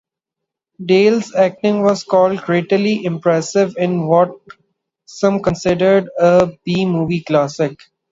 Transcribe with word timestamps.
Dale's 0.83 1.35
acting 1.35 1.83
was 1.83 2.03
called 2.03 2.39
"grittily 2.39 3.03
impressive" 3.03 3.75
in 3.77 4.07
what 4.07 4.31
some 5.05 5.43
consider 5.43 6.07
a 6.17 6.49
B-movie 6.65 7.21
classic. 7.21 7.79